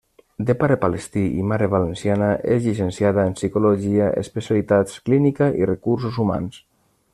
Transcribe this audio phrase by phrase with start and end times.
[0.45, 6.61] De pare palestí i mare valenciana, és llicenciada en psicologia, especialitats clínica i recursos humans.